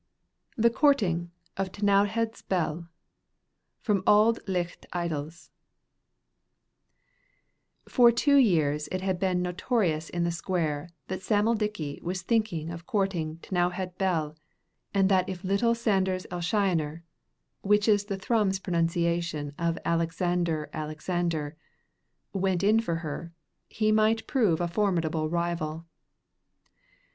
[0.57, 2.87] THE COURTING OF T'NOWHEAD'S BELL
[3.81, 5.51] From 'Auld Licht Idylls'
[7.87, 12.71] For two years it had been notorious in the square that Sam'l Dickie was thinking
[12.71, 14.35] of courting T'nowhead's Bell,
[14.91, 17.03] and that if little Sanders Elshioner
[17.61, 21.55] (which is the Thrums pronunciation of Alexander Alexander)
[22.33, 23.31] went in for her,
[23.69, 25.85] he might prove a formidable rival.